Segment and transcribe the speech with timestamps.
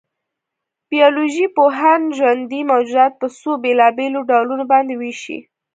[0.89, 5.37] بایولوژيپوهان ژوندي موجودات په څو بېلابېلو ډولونو باندې وېشي.